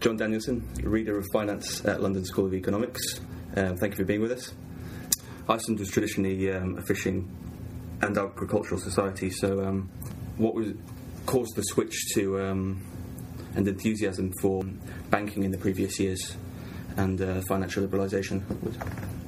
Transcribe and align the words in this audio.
Jon 0.00 0.16
Danielsson, 0.16 0.62
Reader 0.82 1.18
of 1.18 1.26
Finance 1.30 1.84
at 1.84 2.00
London 2.00 2.24
School 2.24 2.46
of 2.46 2.54
Economics. 2.54 3.20
Um, 3.54 3.76
thank 3.76 3.92
you 3.92 3.96
for 3.98 4.04
being 4.04 4.22
with 4.22 4.32
us. 4.32 4.54
Iceland 5.46 5.78
was 5.78 5.90
traditionally 5.90 6.50
um, 6.50 6.78
a 6.78 6.82
fishing 6.82 7.28
and 8.00 8.16
agricultural 8.16 8.80
society, 8.80 9.28
so 9.28 9.62
um, 9.62 9.90
what 10.38 10.54
was 10.54 10.68
caused 11.26 11.54
the 11.54 11.62
switch 11.62 11.94
to 12.14 12.40
um, 12.40 12.82
and 13.54 13.68
enthusiasm 13.68 14.32
for 14.40 14.62
banking 15.10 15.42
in 15.42 15.50
the 15.50 15.58
previous 15.58 16.00
years 16.00 16.34
and 16.96 17.20
uh, 17.20 17.42
financial 17.46 17.86
liberalisation? 17.86 18.42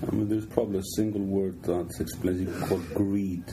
I 0.09 0.11
mean, 0.11 0.30
there's 0.30 0.46
probably 0.46 0.79
a 0.79 0.96
single 0.96 1.20
word 1.20 1.62
that 1.64 1.91
explains 2.00 2.48
it 2.48 2.66
called 2.66 2.95
greed. 2.95 3.45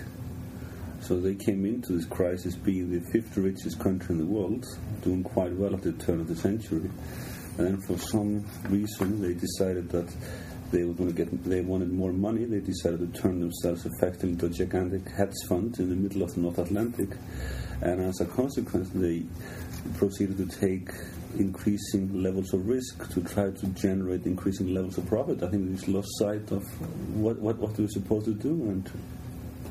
So 1.10 1.20
they 1.20 1.34
came 1.34 1.66
into 1.66 1.94
this 1.94 2.06
crisis 2.06 2.54
being 2.54 2.92
the 2.92 3.00
fifth 3.12 3.36
richest 3.36 3.80
country 3.80 4.14
in 4.14 4.20
the 4.20 4.28
world, 4.28 4.64
doing 5.02 5.24
quite 5.24 5.52
well 5.54 5.74
at 5.74 5.82
the 5.82 5.94
turn 5.94 6.20
of 6.20 6.28
the 6.28 6.36
century. 6.36 6.88
And 7.58 7.66
then 7.66 7.82
for 7.82 7.98
some 7.98 8.46
reason 8.66 9.20
they 9.20 9.34
decided 9.34 9.90
that 9.90 10.16
they 10.70 10.84
were 10.84 10.94
going 10.94 11.12
to 11.12 11.16
get 11.16 11.44
they 11.46 11.62
wanted 11.62 11.92
more 11.92 12.14
money. 12.14 12.46
They 12.46 12.60
decided 12.60 13.12
to 13.12 13.22
turn 13.22 13.40
themselves 13.40 13.88
effectively 13.88 14.34
into 14.34 14.46
a 14.46 14.50
gigantic 14.50 15.10
hedge 15.10 15.34
fund 15.48 15.80
in 15.80 15.90
the 15.90 15.96
middle 15.96 16.22
of 16.22 16.36
the 16.36 16.42
North 16.42 16.60
Atlantic. 16.60 17.10
And 17.82 18.02
as 18.02 18.22
a 18.22 18.26
consequence 18.26 18.90
they 18.94 19.24
proceeded 19.98 20.38
to 20.38 20.60
take 20.60 20.92
increasing 21.40 22.22
levels 22.22 22.54
of 22.54 22.68
risk 22.68 23.12
to 23.14 23.24
try 23.24 23.50
to 23.50 23.66
generate 23.70 24.28
increasing 24.28 24.76
levels 24.76 25.00
of 25.00 25.08
profit. 25.08 25.42
I 25.42 25.50
think 25.50 25.76
they 25.76 25.92
lost 25.92 26.10
sight 26.20 26.52
of 26.52 26.64
what, 27.16 27.40
what, 27.40 27.58
what 27.58 27.74
they 27.74 27.82
were 27.82 27.90
supposed 27.90 28.26
to 28.26 28.36
do 28.36 28.50
and 28.50 28.88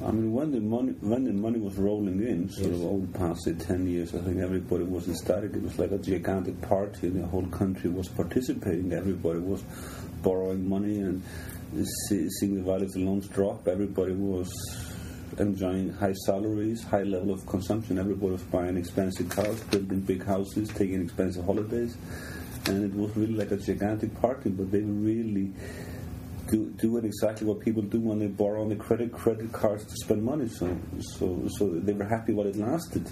I 0.04 0.12
mean, 0.12 0.32
when 0.32 0.52
the 0.52 0.60
money 0.60 0.92
when 1.00 1.24
the 1.24 1.32
money 1.32 1.58
was 1.58 1.76
rolling 1.76 2.22
in, 2.22 2.48
sort 2.48 2.70
yes. 2.70 2.76
of 2.76 2.86
over 2.86 3.06
the 3.06 3.18
past 3.18 3.42
say, 3.44 3.54
ten 3.54 3.86
years, 3.88 4.14
I 4.14 4.18
think 4.18 4.38
everybody 4.38 4.84
was 4.84 5.08
ecstatic. 5.08 5.54
It 5.54 5.62
was 5.62 5.76
like 5.78 5.90
a 5.90 5.98
gigantic 5.98 6.60
party. 6.62 7.08
The 7.08 7.26
whole 7.26 7.46
country 7.46 7.90
was 7.90 8.08
participating. 8.08 8.92
Everybody 8.92 9.40
was 9.40 9.64
borrowing 10.22 10.68
money 10.68 11.00
and 11.00 11.22
seeing 12.08 12.54
the 12.54 12.62
value 12.62 12.86
of 12.86 12.92
the 12.92 13.00
loans 13.04 13.26
drop. 13.28 13.66
Everybody 13.66 14.12
was 14.12 14.52
enjoying 15.36 15.92
high 15.94 16.14
salaries, 16.26 16.84
high 16.84 17.02
level 17.02 17.32
of 17.32 17.44
consumption. 17.46 17.98
Everybody 17.98 18.32
was 18.32 18.42
buying 18.44 18.76
expensive 18.76 19.28
cars, 19.28 19.60
building 19.64 20.00
big 20.00 20.24
houses, 20.24 20.68
taking 20.68 21.02
expensive 21.02 21.44
holidays, 21.44 21.96
and 22.66 22.84
it 22.84 22.94
was 22.94 23.16
really 23.16 23.34
like 23.34 23.50
a 23.50 23.56
gigantic 23.56 24.14
party. 24.20 24.50
But 24.50 24.70
they 24.70 24.80
were 24.80 24.92
really 24.92 25.52
do, 26.48 26.70
doing 26.76 27.04
exactly 27.04 27.46
what 27.46 27.60
people 27.60 27.82
do 27.82 28.00
when 28.00 28.18
they 28.18 28.26
borrow 28.26 28.62
on 28.62 28.68
the 28.68 28.76
credit 28.76 29.12
credit 29.12 29.52
cards 29.52 29.84
to 29.84 29.94
spend 30.02 30.22
money. 30.22 30.48
So, 30.48 30.76
so, 31.00 31.48
so 31.56 31.68
they 31.68 31.92
were 31.92 32.04
happy 32.04 32.32
while 32.32 32.46
it 32.46 32.56
lasted. 32.56 33.08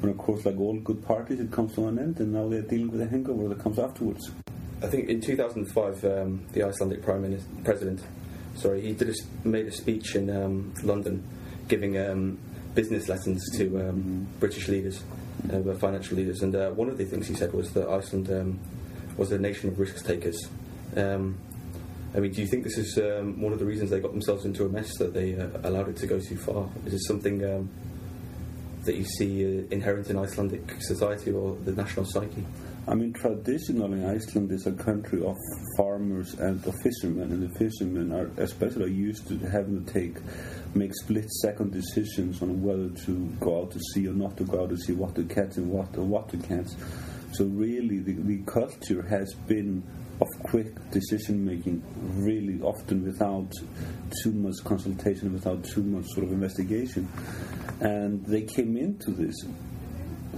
But 0.00 0.10
of 0.10 0.18
course, 0.18 0.44
like 0.44 0.58
all 0.58 0.78
good 0.78 1.02
parties, 1.04 1.40
it 1.40 1.50
comes 1.50 1.74
to 1.74 1.88
an 1.88 1.98
end, 1.98 2.20
and 2.20 2.32
now 2.32 2.48
they're 2.48 2.62
dealing 2.62 2.90
with 2.90 3.00
the 3.00 3.08
hangover 3.08 3.48
that 3.48 3.58
comes 3.58 3.78
afterwards. 3.78 4.30
I 4.82 4.88
think 4.88 5.08
in 5.08 5.20
2005, 5.20 6.04
um, 6.04 6.44
the 6.52 6.62
Icelandic 6.62 7.02
Prime 7.02 7.22
Minister, 7.22 7.48
President, 7.64 8.02
sorry, 8.56 8.82
he 8.82 8.92
did 8.92 9.08
a, 9.08 9.48
made 9.48 9.66
a 9.66 9.72
speech 9.72 10.14
in 10.14 10.28
um, 10.28 10.74
London, 10.82 11.26
giving 11.66 11.98
um, 11.98 12.38
business 12.74 13.08
lessons 13.08 13.42
to 13.56 13.70
mm-hmm. 13.70 14.24
British 14.38 14.68
leaders, 14.68 15.02
uh, 15.50 15.74
financial 15.74 16.18
leaders, 16.18 16.42
and 16.42 16.54
uh, 16.54 16.70
one 16.70 16.90
of 16.90 16.98
the 16.98 17.06
things 17.06 17.26
he 17.26 17.34
said 17.34 17.52
was 17.54 17.72
that 17.72 17.88
Iceland 17.88 18.30
um, 18.30 18.60
was 19.16 19.32
a 19.32 19.38
nation 19.38 19.70
of 19.70 19.78
risk 19.78 20.04
takers. 20.04 20.48
Um, 20.94 21.38
I 22.14 22.20
mean, 22.20 22.32
do 22.32 22.40
you 22.40 22.46
think 22.46 22.64
this 22.64 22.78
is 22.78 22.98
um, 22.98 23.40
one 23.40 23.52
of 23.52 23.58
the 23.58 23.64
reasons 23.64 23.90
they 23.90 24.00
got 24.00 24.12
themselves 24.12 24.44
into 24.44 24.64
a 24.64 24.68
mess 24.68 24.96
that 24.98 25.12
they 25.12 25.34
uh, 25.34 25.48
allowed 25.64 25.88
it 25.88 25.96
to 25.96 26.06
go 26.06 26.18
too 26.18 26.36
far? 26.36 26.68
Is 26.86 26.92
this 26.92 27.06
something 27.06 27.44
um, 27.44 27.68
that 28.84 28.96
you 28.96 29.04
see 29.04 29.44
uh, 29.44 29.62
inherent 29.70 30.08
in 30.08 30.18
Icelandic 30.18 30.80
society 30.80 31.32
or 31.32 31.56
the 31.56 31.72
national 31.72 32.06
psyche? 32.06 32.44
I 32.88 32.94
mean, 32.94 33.12
traditionally, 33.12 34.04
Iceland 34.04 34.52
is 34.52 34.66
a 34.68 34.72
country 34.72 35.24
of 35.24 35.36
farmers 35.76 36.34
and 36.34 36.64
of 36.64 36.74
fishermen, 36.84 37.32
and 37.32 37.42
the 37.42 37.58
fishermen 37.58 38.12
are 38.12 38.30
especially 38.40 38.92
used 38.92 39.26
to 39.26 39.38
having 39.38 39.84
to 39.84 39.92
take, 39.92 40.18
make 40.74 40.94
split-second 40.94 41.72
decisions 41.72 42.40
on 42.42 42.62
whether 42.62 42.88
to 43.06 43.26
go 43.40 43.62
out 43.62 43.72
to 43.72 43.80
sea 43.92 44.06
or 44.06 44.12
not 44.12 44.36
to 44.36 44.44
go 44.44 44.62
out 44.62 44.68
to 44.68 44.76
sea, 44.76 44.92
what 44.92 45.16
to 45.16 45.24
catch 45.24 45.56
and 45.56 45.68
what 45.68 45.98
or 45.98 46.04
what 46.04 46.28
to 46.28 46.36
catch. 46.36 46.68
So 47.32 47.44
really, 47.46 47.98
the, 47.98 48.12
the 48.12 48.38
culture 48.46 49.02
has 49.02 49.34
been 49.34 49.82
quick 50.48 50.90
decision 50.90 51.44
making, 51.44 51.82
really 52.16 52.60
often 52.60 53.04
without 53.04 53.50
too 54.22 54.32
much 54.32 54.56
consultation, 54.64 55.32
without 55.32 55.64
too 55.64 55.82
much 55.82 56.06
sort 56.06 56.24
of 56.26 56.32
investigation. 56.32 57.08
And 57.80 58.24
they 58.26 58.42
came 58.42 58.76
into 58.76 59.10
this, 59.10 59.34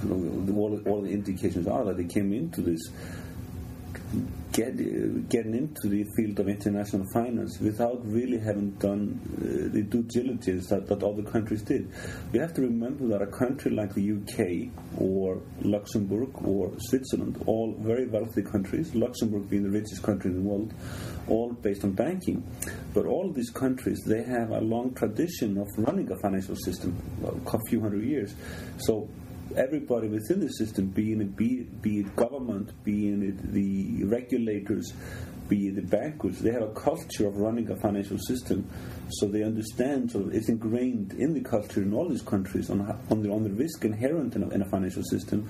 all, 0.08 0.80
all 0.86 1.02
the 1.02 1.10
indications 1.10 1.66
are 1.66 1.84
that 1.84 1.96
they 1.96 2.04
came 2.04 2.32
into 2.32 2.62
this 2.62 2.80
get, 4.53 4.76
getting 5.28 5.54
into 5.54 5.88
the 5.88 6.04
field 6.16 6.41
of 6.41 6.49
international 6.49 7.04
finance 7.12 7.59
without 7.60 8.00
really 8.04 8.38
having 8.38 8.71
done 8.72 9.21
uh, 9.37 9.72
the 9.72 9.82
due 9.82 10.03
diligence 10.03 10.69
that, 10.69 10.87
that 10.88 11.03
other 11.03 11.22
countries 11.22 11.62
did. 11.62 11.91
We 12.32 12.38
have 12.38 12.54
to 12.54 12.62
remember 12.62 13.06
that 13.09 13.22
a 13.22 13.26
country 13.26 13.71
like 13.71 13.94
the 13.94 14.12
UK 14.12 15.00
or 15.00 15.41
Luxembourg 15.62 16.31
or 16.44 16.72
Switzerland, 16.78 17.43
all 17.47 17.75
very 17.78 18.06
wealthy 18.06 18.43
countries, 18.43 18.94
Luxembourg 18.94 19.49
being 19.49 19.65
the 19.65 19.71
richest 19.71 20.03
country 20.03 20.31
in 20.31 20.43
the 20.43 20.49
world, 20.49 20.72
all 21.28 21.53
based 21.53 21.84
on 21.84 21.93
banking. 21.93 22.43
But 22.94 23.06
all 23.06 23.32
these 23.32 23.50
countries, 23.50 24.03
they 24.06 24.22
have 24.25 24.50
a 24.50 24.60
long 24.60 24.94
tradition 24.94 25.59
of 25.59 25.66
running 25.76 26.10
a 26.10 26.16
financial 26.20 26.56
system, 26.56 26.97
a 27.47 27.59
few 27.69 27.81
hundred 27.81 28.05
years. 28.05 28.34
So 28.78 29.09
everybody 29.56 30.09
within 30.09 30.41
the 30.41 30.48
system, 30.48 30.86
being 30.86 31.20
it, 31.20 31.36
be, 31.36 31.62
be 31.81 32.00
it 32.00 32.16
government, 32.16 32.72
being 32.84 33.22
it 33.22 33.53
the 33.53 34.04
regulators, 34.04 34.92
be 35.48 35.69
it 35.69 35.76
the 35.76 35.82
bankers, 35.82 36.38
they 36.41 36.53
have 36.53 36.62
a 36.62 36.72
culture 36.75 37.26
of 37.26 37.36
running 37.36 37.70
a 37.70 37.76
financial 37.76 38.19
system. 38.19 38.69
So 39.10 39.26
they 39.26 39.42
understand, 39.42 40.12
so 40.12 40.28
it's 40.32 40.48
ingrained 40.48 41.14
in 41.14 41.32
the 41.32 41.41
culture 41.41 41.82
in 41.82 41.94
all 41.94 42.08
these 42.08 42.22
countries 42.22 42.70
on, 42.70 42.81
on, 43.10 43.22
the, 43.22 43.31
on 43.31 43.42
the 43.42 43.50
risk 43.50 43.84
inherent 43.84 44.37
in 44.37 44.42
a, 44.42 44.48
in 44.50 44.62
a 44.62 44.69
financial 44.69 45.03
system. 45.03 45.48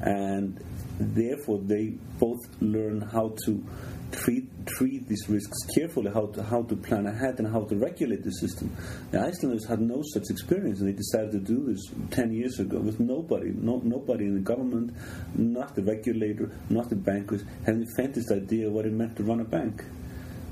And 0.00 0.62
therefore, 0.98 1.60
they 1.62 1.94
both 2.18 2.40
learn 2.60 3.00
how 3.00 3.34
to 3.46 3.64
treat 4.12 4.48
treat 4.66 5.08
these 5.08 5.28
risks 5.28 5.56
carefully, 5.74 6.10
how 6.12 6.26
to 6.26 6.42
how 6.42 6.62
to 6.62 6.76
plan 6.76 7.06
ahead 7.06 7.38
and 7.38 7.48
how 7.48 7.62
to 7.64 7.76
regulate 7.76 8.22
the 8.22 8.30
system. 8.32 8.74
The 9.10 9.20
Icelanders 9.20 9.66
had 9.66 9.80
no 9.80 10.02
such 10.14 10.30
experience, 10.30 10.80
and 10.80 10.88
they 10.88 10.92
decided 10.92 11.32
to 11.32 11.38
do 11.38 11.72
this 11.72 11.82
ten 12.10 12.32
years 12.32 12.58
ago 12.60 12.78
with 12.78 13.00
nobody, 13.00 13.50
no, 13.54 13.80
nobody 13.82 14.26
in 14.26 14.34
the 14.34 14.40
government, 14.40 14.94
not 15.34 15.74
the 15.74 15.82
regulator, 15.82 16.50
not 16.68 16.88
the 16.88 16.96
bankers, 16.96 17.42
had 17.66 17.80
the 17.80 17.92
faintest 17.96 18.30
idea 18.30 18.70
what 18.70 18.86
it 18.86 18.92
meant 18.92 19.16
to 19.16 19.24
run 19.24 19.40
a 19.40 19.44
bank. 19.44 19.82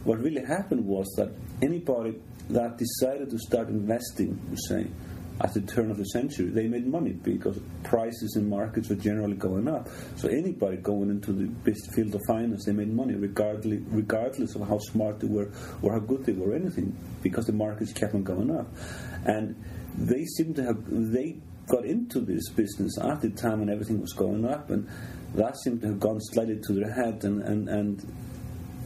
What 0.05 0.19
really 0.21 0.45
happened 0.45 0.87
was 0.87 1.07
that 1.17 1.31
anybody 1.63 2.19
that 2.49 2.79
decided 2.79 3.31
to 3.31 3.39
start 3.39 3.69
investing, 3.69 4.57
say, 4.69 4.89
at 5.43 5.55
the 5.55 5.61
turn 5.63 5.91
of 5.91 5.97
the 5.97 6.05
century, 6.05 6.47
they 6.47 6.69
made 6.69 6.87
money 6.87 7.13
because 7.13 7.59
prices 7.83 8.37
in 8.37 8.49
markets 8.49 8.91
were 8.91 8.97
generally 8.97 9.37
going 9.37 9.69
up. 9.69 9.89
So 10.17 10.29
anybody 10.29 10.77
going 10.77 11.09
into 11.09 11.33
the 11.33 11.51
field 11.95 12.15
of 12.15 12.21
finance, 12.27 12.67
they 12.67 12.73
made 12.73 12.93
money 12.93 13.15
regardless, 13.15 13.81
regardless 13.87 14.55
of 14.55 14.69
how 14.69 14.79
smart 14.79 15.21
they 15.21 15.29
were 15.29 15.51
or 15.83 15.93
how 15.93 16.01
good 16.01 16.27
they 16.27 16.33
were, 16.33 16.51
or 16.51 16.55
anything, 16.55 16.97
because 17.23 17.47
the 17.47 17.53
markets 17.53 17.93
kept 17.93 18.15
on 18.15 18.23
going 18.23 18.51
up. 18.51 18.67
And 19.25 19.57
they 19.97 20.25
seem 20.25 20.55
to 20.55 20.65
have 20.65 20.85
they 20.89 21.39
got 21.69 21.85
into 21.85 22.21
this 22.21 22.51
business 22.51 22.99
at 22.99 23.23
the 23.23 23.31
time 23.31 23.61
when 23.61 23.71
everything 23.71 24.01
was 24.01 24.13
going 24.13 24.45
up, 24.45 24.71
and 24.71 24.89
that 25.35 25.57
seemed 25.59 25.81
to 25.81 25.89
have 25.89 26.01
gone 26.01 26.21
slightly 26.21 26.61
to 26.67 26.73
their 26.75 26.93
head, 26.93 27.25
and 27.25 27.43
and, 27.43 27.69
and 27.69 28.15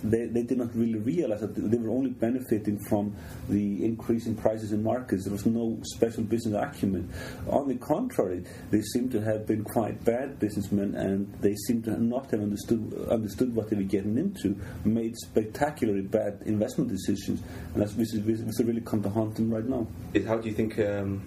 they, 0.04 0.26
they 0.26 0.42
did 0.42 0.59
not 0.59 0.75
really 0.75 0.98
realize 0.98 1.41
that 1.41 1.54
they 1.54 1.78
were 1.78 1.91
only 1.91 2.10
benefiting 2.10 2.78
from 2.88 3.16
the 3.48 3.84
increase 3.84 4.26
in 4.26 4.37
prices 4.37 4.72
in 4.72 4.82
markets. 4.82 5.25
There 5.25 5.32
was 5.32 5.47
no 5.47 5.78
special 5.94 6.22
business 6.22 6.54
acumen. 6.54 7.10
On 7.48 7.66
the 7.66 7.76
contrary, 7.76 8.44
they 8.70 8.82
seem 8.82 9.09
to 9.10 9.20
have 9.22 9.47
been 9.47 9.64
quite 9.64 10.04
bad 10.04 10.38
businessmen, 10.38 10.94
and 10.94 11.32
they 11.41 11.54
seem 11.66 11.82
to 11.84 12.03
not 12.03 12.31
have 12.31 12.41
understood 12.41 13.09
understood 13.10 13.54
what 13.54 13.70
they 13.70 13.76
were 13.76 13.82
getting 13.82 14.19
into, 14.19 14.56
made 14.84 15.17
spectacularly 15.17 16.02
bad 16.02 16.40
investment 16.44 16.90
decisions, 16.90 17.43
and 17.73 17.82
that's 17.82 17.94
this 17.94 18.12
is, 18.12 18.23
this 18.25 18.61
really 18.61 18.81
come 18.81 19.02
to 19.02 19.08
haunt 19.08 19.34
them 19.37 19.52
right 19.52 19.64
now. 19.64 19.87
How 20.26 20.37
do 20.37 20.49
you 20.49 20.55
think 20.55 20.78
um, 20.78 21.23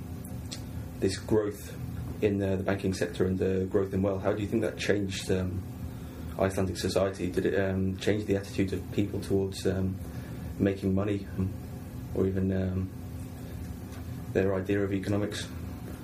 this 1.00 1.18
growth 1.18 1.76
in 2.22 2.38
the, 2.38 2.58
the, 2.58 2.64
banking 2.64 2.94
sector 2.94 3.26
and 3.26 3.38
the 3.38 3.66
growth 3.66 3.94
in 3.94 4.02
wealth? 4.02 4.24
How 4.24 4.34
do 4.34 4.42
you 4.42 4.48
think 4.48 4.64
that 4.64 4.78
changed? 4.78 5.32
Um, 5.32 5.62
Icelandic 6.40 6.78
society? 6.78 7.30
Did 7.30 7.46
it 7.48 7.60
um, 7.60 7.98
change 7.98 8.26
the 8.26 8.36
attitude 8.36 8.74
of 8.74 8.92
people 8.92 9.20
towards 9.20 9.66
um, 9.66 9.96
making 10.60 10.94
money, 10.94 11.28
um, 11.38 11.52
or 12.16 12.28
even 12.28 12.52
um, 12.52 12.90
their 14.34 14.56
idea 14.56 14.84
of 14.84 14.94
economics? 14.94 15.48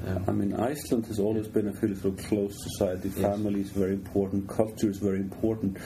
Um, 0.05 0.23
I 0.27 0.31
mean, 0.31 0.53
Iceland 0.53 1.05
has 1.05 1.19
always 1.19 1.47
been 1.47 1.67
a 1.67 1.73
fairly 1.73 1.95
sort 1.95 2.19
of 2.19 2.25
close 2.25 2.53
society. 2.61 3.09
Family 3.09 3.59
yes. 3.59 3.67
is 3.67 3.71
very 3.73 3.93
important. 3.93 4.49
Culture 4.49 4.89
is 4.89 4.97
very 4.97 5.19
important, 5.19 5.77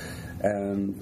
and 0.41 0.99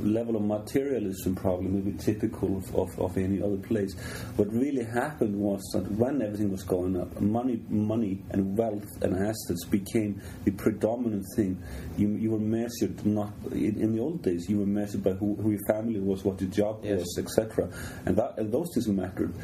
level 0.00 0.36
of 0.36 0.42
materialism 0.42 1.34
probably 1.34 1.68
maybe 1.68 1.96
typical 1.98 2.56
of, 2.56 2.74
of, 2.74 2.98
of, 2.98 3.16
any 3.16 3.42
other 3.42 3.56
place. 3.56 3.94
What 4.36 4.52
really 4.52 4.84
happened 4.84 5.36
was 5.36 5.62
that 5.72 5.90
when 5.92 6.22
everything 6.22 6.50
was 6.50 6.62
going 6.62 7.00
up, 7.00 7.20
money, 7.20 7.62
money 7.68 8.22
and 8.30 8.56
wealth 8.56 8.86
and 9.02 9.16
assets 9.16 9.64
became 9.70 10.20
the 10.44 10.52
predominant 10.52 11.24
thing. 11.34 11.62
You, 11.96 12.08
you 12.08 12.30
were 12.30 12.38
measured 12.38 13.04
not 13.06 13.32
in, 13.52 13.80
in, 13.80 13.92
the 13.94 14.00
old 14.00 14.22
days. 14.22 14.48
You 14.48 14.58
were 14.58 14.66
measured 14.66 15.02
by 15.02 15.12
who, 15.12 15.34
who 15.36 15.50
your 15.50 15.66
family 15.68 16.00
was, 16.00 16.24
what 16.24 16.40
your 16.40 16.50
job 16.50 16.80
yes. 16.82 17.00
was, 17.00 17.18
etc. 17.18 17.68
And 18.04 18.16
that 18.16 18.38
and 18.38 18.52
those 18.52 18.70
things 18.74 18.88
mattered. 18.88 19.34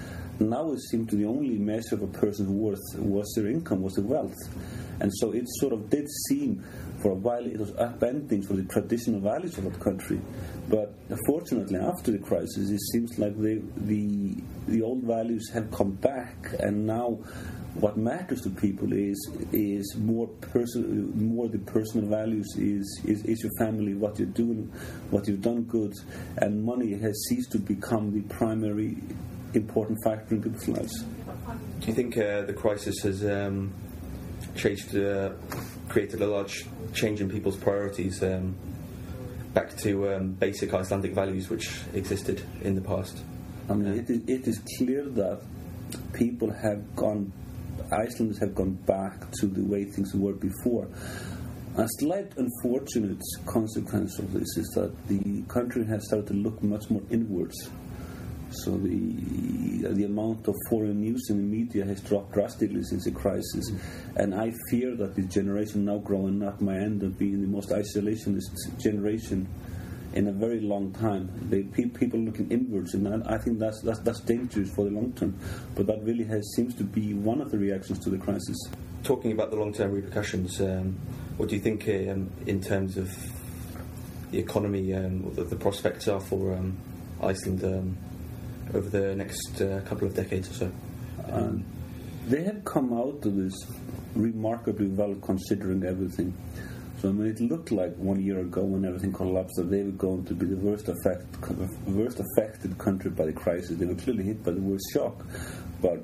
Now 0.41 0.73
it 0.73 0.81
seemed 0.81 1.09
to 1.11 1.17
the 1.17 1.27
only 1.27 1.59
measure 1.59 1.95
of 1.95 2.03
a 2.03 2.07
person's 2.07 2.49
worth 2.49 2.81
was 2.97 3.33
their 3.37 3.47
income, 3.47 3.83
was 3.83 3.95
their 3.95 4.05
wealth. 4.05 4.37
And 5.01 5.11
so 5.17 5.33
it 5.33 5.45
sort 5.47 5.73
of 5.73 5.91
did 5.91 6.09
seem 6.29 6.65
for 7.03 7.11
a 7.11 7.15
while 7.15 7.45
it 7.45 7.59
was 7.59 7.73
upending 7.73 8.47
for 8.47 8.55
the 8.55 8.63
traditional 8.65 9.21
values 9.21 9.59
of 9.59 9.65
that 9.65 9.81
country. 9.81 10.21
But 10.69 10.95
fortunately, 11.27 11.79
after 11.79 12.13
the 12.13 12.19
crisis, 12.19 12.71
it 12.71 12.81
seems 12.93 13.19
like 13.19 13.37
the, 13.37 13.61
the, 13.77 14.37
the 14.69 14.83
old 14.83 15.03
values 15.03 15.51
have 15.53 15.71
come 15.73 15.91
back, 15.93 16.55
and 16.61 16.87
now 16.87 17.19
what 17.75 17.97
matters 17.97 18.43
to 18.43 18.51
people 18.51 18.93
is 18.93 19.31
is 19.51 19.97
more 19.97 20.29
person 20.29 21.11
more 21.17 21.49
the 21.49 21.59
personal 21.59 22.07
values 22.07 22.47
is, 22.59 23.01
is 23.07 23.25
is 23.25 23.43
your 23.43 23.53
family 23.59 23.95
what 23.95 24.19
you're 24.19 24.29
doing 24.29 24.71
what 25.11 25.27
you've 25.27 25.41
done 25.41 25.63
good 25.63 25.95
and 26.37 26.63
money 26.63 26.93
has 26.93 27.19
ceased 27.31 27.51
to 27.51 27.59
become 27.59 28.13
the 28.13 28.21
primary 28.35 28.99
important 29.55 29.99
factor 30.05 30.35
in 30.35 30.43
people's 30.43 30.69
lives 30.69 31.05
do 31.81 31.87
you 31.87 31.95
think 31.95 32.19
uh, 32.19 32.43
the 32.43 32.53
crisis 32.53 33.01
has 33.01 33.25
um, 33.25 33.73
changed 34.55 34.97
uh, 34.97 35.31
created 35.89 36.21
a 36.21 36.27
large 36.27 36.65
change 36.95 37.21
in 37.21 37.29
people's 37.29 37.57
priorities 37.57 38.23
um, 38.23 38.55
back 39.55 39.77
to 39.77 40.15
um, 40.15 40.33
basic 40.33 40.73
Icelandic 40.73 41.13
values 41.13 41.51
which 41.51 41.81
existed 41.95 42.43
in 42.63 42.75
the 42.75 42.81
past. 42.81 43.19
I 43.69 43.75
mean, 43.75 43.99
it 43.99 44.11
is, 44.11 44.23
it 44.27 44.49
is 44.49 44.63
clear 44.79 45.05
that 45.05 45.41
people 46.13 46.51
have 46.51 46.97
gone, 46.97 47.33
Icelanders 47.93 48.39
have 48.39 48.55
gone 48.55 48.73
back 48.87 49.31
to 49.41 49.47
the 49.47 49.63
way 49.63 49.85
things 49.85 50.15
were 50.15 50.33
before. 50.33 50.89
A 51.77 51.87
slight 52.01 52.33
unfortunate 52.37 53.23
consequence 53.47 54.19
of 54.19 54.33
this 54.33 54.57
is 54.59 54.69
that 54.75 54.93
the 55.09 55.43
country 55.49 55.87
has 55.87 56.07
started 56.07 56.27
to 56.29 56.35
look 56.35 56.63
much 56.63 56.91
more 56.91 57.03
inwards 57.11 57.71
so 58.53 58.77
the 58.77 59.89
the 59.95 60.05
amount 60.05 60.47
of 60.47 60.55
foreign 60.69 61.01
news 61.01 61.29
in 61.29 61.39
the 61.39 61.43
media 61.43 61.85
has 61.85 62.01
dropped 62.01 62.33
drastically 62.33 62.83
since 62.83 63.05
the 63.05 63.11
crisis, 63.11 63.73
and 64.17 64.35
I 64.35 64.53
fear 64.71 64.95
that 64.97 65.15
the 65.15 65.23
generation 65.23 65.85
now 65.85 65.99
growing 65.99 66.43
up 66.43 66.61
might 66.61 66.81
end 66.81 67.03
up 67.03 67.19
being 67.19 67.41
the 67.41 67.49
most 67.49 67.71
isolationist 67.71 68.81
generation 68.81 69.49
in 70.15 70.29
a 70.29 70.33
very 70.33 70.61
long 70.61 70.93
time. 70.93 71.31
They, 71.49 71.63
people 71.63 72.21
looking 72.21 72.51
inwards, 72.51 72.95
and 72.95 73.09
I, 73.09 73.35
I 73.35 73.39
think 73.39 73.59
that's, 73.59 73.81
that's 73.83 74.01
that's 74.01 74.21
dangerous 74.21 74.71
for 74.75 74.85
the 74.85 74.91
long 74.91 75.13
term. 75.13 75.39
But 75.75 75.87
that 75.87 76.03
really 76.03 76.25
has 76.25 76.43
seems 76.55 76.75
to 76.77 76.85
be 76.85 77.15
one 77.15 77.41
of 77.41 77.51
the 77.51 77.59
reactions 77.59 77.99
to 78.01 78.11
the 78.11 78.19
crisis. 78.19 78.57
Talking 79.03 79.33
about 79.33 79.51
the 79.51 79.57
long 79.57 79.73
term 79.73 79.93
repercussions, 79.93 80.61
um, 80.61 80.99
what 81.37 81.49
do 81.49 81.57
you 81.57 81.63
think 81.63 81.89
um, 81.89 82.31
in 82.47 82.61
terms 82.61 82.97
of 82.97 83.15
the 84.31 84.39
economy, 84.39 84.95
um, 84.95 85.35
the, 85.35 85.45
the, 85.45 85.57
prospects 85.57 86.09
are 86.09 86.21
for 86.21 86.55
um, 86.55 86.77
Iceland? 87.21 87.65
Over 88.75 88.89
the 88.89 89.15
next 89.15 89.61
uh, 89.61 89.81
couple 89.85 90.09
of 90.09 90.15
decades 90.15 90.51
or 90.51 90.55
so. 90.55 90.73
Um, 91.31 91.65
they 92.27 92.43
have 92.45 92.65
come 92.65 92.93
out 92.93 93.25
of 93.27 93.37
this 93.37 93.55
remarkably 94.15 94.87
well 94.87 95.15
considering 95.17 95.85
everything. 95.85 96.35
So 97.01 97.09
I 97.09 97.13
mean, 97.13 97.27
it 97.27 97.41
looked 97.41 97.73
like 97.73 97.97
one 97.97 98.23
year 98.23 98.41
ago 98.41 98.63
when 98.63 98.85
everything 98.85 99.13
collapsed 99.13 99.57
that 99.57 99.71
they 99.71 99.83
were 99.83 99.91
going 99.91 100.25
to 100.27 100.35
be 100.35 100.47
the 100.47 100.57
worst, 100.57 100.89
affect, 100.89 101.27
worst 101.87 102.21
affected 102.21 102.79
country 102.79 103.11
by 103.11 103.27
the 103.27 103.33
crisis. 103.33 103.77
They 103.77 103.87
were 103.87 103.97
clearly 103.97 104.25
hit 104.25 104.45
by 104.45 104.53
the 104.53 104.61
worst 104.61 104.85
shock, 104.93 105.27
but 105.81 106.01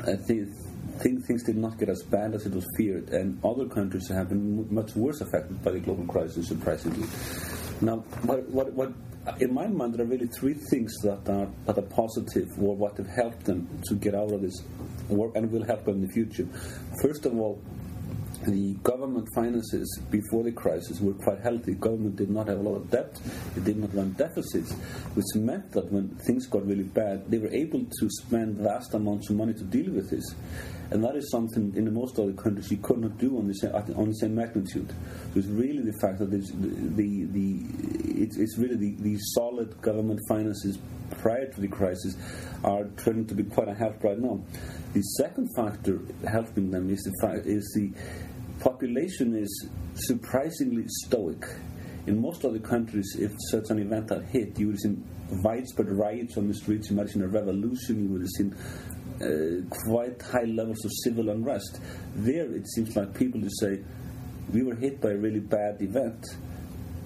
I 0.00 0.16
think 0.16 0.48
things 1.00 1.44
did 1.44 1.56
not 1.56 1.78
get 1.78 1.88
as 1.88 2.02
bad 2.02 2.34
as 2.34 2.44
it 2.44 2.52
was 2.52 2.66
feared, 2.76 3.10
and 3.10 3.38
other 3.44 3.66
countries 3.66 4.08
have 4.08 4.28
been 4.30 4.72
much 4.74 4.94
worse 4.96 5.20
affected 5.20 5.62
by 5.62 5.70
the 5.70 5.80
global 5.80 6.06
crisis, 6.06 6.48
surprisingly. 6.48 7.06
Now, 7.80 7.98
what, 8.22 8.48
what, 8.50 8.72
what 8.72 8.92
Uh, 9.26 9.32
in 9.40 9.54
my 9.54 9.66
mind, 9.66 9.94
there 9.94 10.04
are 10.04 10.08
really 10.08 10.26
three 10.26 10.52
things 10.52 10.92
that 11.02 11.26
are, 11.28 11.48
that 11.64 11.78
are 11.78 11.88
positive 11.88 12.50
or 12.60 12.76
what 12.76 12.96
have 12.98 13.06
helped 13.06 13.44
them 13.44 13.66
to 13.84 13.94
get 13.94 14.14
out 14.14 14.30
of 14.30 14.42
this 14.42 14.62
work 15.08 15.32
and 15.34 15.50
will 15.50 15.64
help 15.64 15.84
them 15.84 15.94
in 15.96 16.06
the 16.06 16.12
future. 16.12 16.46
First 17.00 17.24
of 17.24 17.38
all, 17.38 17.58
the 18.44 18.74
government 18.82 19.28
finances 19.34 20.00
before 20.10 20.42
the 20.42 20.52
crisis 20.52 21.00
were 21.00 21.14
quite 21.14 21.40
healthy. 21.40 21.72
The 21.72 21.78
Government 21.78 22.16
did 22.16 22.30
not 22.30 22.48
have 22.48 22.58
a 22.58 22.62
lot 22.62 22.76
of 22.76 22.90
debt, 22.90 23.20
it 23.56 23.64
did 23.64 23.78
not 23.78 23.94
run 23.94 24.12
deficits, 24.12 24.72
which 25.14 25.24
meant 25.34 25.72
that 25.72 25.90
when 25.90 26.08
things 26.26 26.46
got 26.46 26.66
really 26.66 26.84
bad, 26.84 27.30
they 27.30 27.38
were 27.38 27.52
able 27.52 27.84
to 27.84 28.10
spend 28.10 28.58
vast 28.58 28.94
amounts 28.94 29.30
of 29.30 29.36
money 29.36 29.54
to 29.54 29.64
deal 29.64 29.92
with 29.92 30.10
this. 30.10 30.34
And 30.90 31.02
that 31.02 31.16
is 31.16 31.30
something 31.30 31.72
in 31.74 31.92
most 31.92 32.18
other 32.18 32.32
countries 32.32 32.70
you 32.70 32.76
could 32.76 32.98
not 32.98 33.18
do 33.18 33.38
on 33.38 33.48
the 33.48 33.54
same, 33.54 33.74
on 33.74 34.08
the 34.08 34.14
same 34.14 34.34
magnitude. 34.34 34.90
So 35.32 35.38
it's 35.38 35.48
really 35.48 35.82
the 35.82 35.96
fact 36.00 36.18
that 36.18 36.30
the, 36.30 36.38
the, 36.38 37.24
the 37.24 38.22
it's, 38.22 38.36
it's 38.36 38.58
really 38.58 38.76
the, 38.76 38.94
the 39.00 39.18
solid 39.34 39.80
government 39.80 40.20
finances 40.28 40.78
prior 41.18 41.50
to 41.50 41.60
the 41.60 41.68
crisis 41.68 42.16
are 42.62 42.84
turning 42.96 43.26
to 43.26 43.34
be 43.34 43.44
quite 43.44 43.68
a 43.68 43.74
help 43.74 44.02
right 44.04 44.18
now. 44.18 44.42
The 44.92 45.02
second 45.18 45.48
factor 45.56 46.00
helping 46.28 46.70
them 46.70 46.90
is 46.90 47.02
the 47.02 47.12
fact 47.20 47.46
is 47.46 47.72
the 47.74 47.92
population 48.60 49.36
is 49.36 49.68
surprisingly 49.94 50.84
stoic. 50.86 51.44
In 52.06 52.20
most 52.20 52.44
other 52.44 52.58
countries, 52.58 53.16
if 53.18 53.32
such 53.50 53.70
an 53.70 53.78
event 53.78 54.10
had 54.10 54.24
hit, 54.26 54.58
you 54.58 54.66
would 54.66 54.74
have 54.74 54.80
seen 54.80 55.04
widespread 55.42 55.90
riots 55.90 56.36
on 56.36 56.48
the 56.48 56.54
streets, 56.54 56.88
seen 56.88 57.22
a 57.22 57.28
revolution, 57.28 58.04
you 58.04 58.08
would 58.10 58.20
have 58.20 58.30
seen 58.30 58.54
uh, 59.22 59.74
quite 59.86 60.20
high 60.20 60.44
levels 60.44 60.84
of 60.84 60.90
civil 61.02 61.30
unrest. 61.30 61.80
There, 62.14 62.52
it 62.54 62.68
seems 62.68 62.94
like 62.94 63.14
people 63.14 63.40
just 63.40 63.58
say, 63.60 63.82
we 64.52 64.62
were 64.62 64.74
hit 64.74 65.00
by 65.00 65.10
a 65.10 65.16
really 65.16 65.40
bad 65.40 65.80
event 65.80 66.24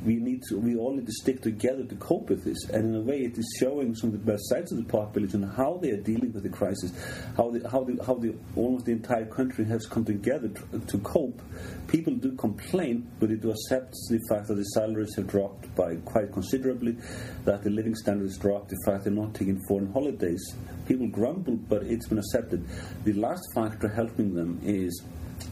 we 0.05 0.17
need 0.17 0.43
to, 0.49 0.59
we 0.59 0.77
all 0.77 0.95
need 0.95 1.07
to 1.07 1.13
stick 1.13 1.43
together 1.43 1.85
to 1.85 1.95
cope 1.97 2.31
with 2.31 2.45
this. 2.45 2.69
And 2.71 2.95
in 2.95 3.01
a 3.01 3.01
way, 3.01 3.23
it 3.23 3.39
is 3.39 3.57
showing 3.61 3.95
some 3.95 4.13
of 4.13 4.25
the 4.25 4.33
best 4.33 4.49
sides 4.49 4.73
of 4.73 4.79
the 4.79 4.85
population 4.85 5.43
how 5.43 5.79
they 5.83 5.91
are 5.91 6.01
dealing 6.01 6.33
with 6.33 6.43
the 6.43 6.49
crisis, 6.49 6.93
how 7.37 7.51
the, 7.51 7.69
how 7.69 7.85
the, 7.85 8.03
how 8.05 8.15
the 8.15 8.35
almost 8.57 8.87
the 8.87 8.93
entire 8.93 9.27
country 9.27 9.65
has 9.67 9.87
come 9.87 10.05
together 10.05 10.49
to, 10.49 10.79
to 10.81 10.99
cope. 10.99 11.41
People 11.89 12.15
do 12.15 12.33
complain, 12.37 13.11
but 13.19 13.31
it 13.31 13.45
accepts 13.45 14.09
the 14.11 14.21
fact 14.29 14.49
that 14.49 14.55
the 14.55 14.65
salaries 14.65 15.15
have 15.17 15.27
dropped 15.27 15.75
by 15.75 15.97
quite 16.05 16.33
considerably, 16.33 16.97
that 17.45 17.63
the 17.63 17.71
living 17.71 17.95
standards 17.95 18.37
dropped, 18.39 18.69
the 18.69 18.79
fact 18.85 19.05
they're 19.05 19.13
not 19.13 19.35
taking 19.35 19.61
foreign 19.69 19.93
holidays. 19.93 20.55
People 20.87 21.09
grumble, 21.09 21.57
but 21.57 21.83
it's 21.83 22.09
been 22.09 22.19
accepted. 22.19 22.67
The 23.05 23.13
last 23.15 23.43
factor 23.55 23.89
helping 23.89 24.35
them 24.35 24.61
is 24.63 25.03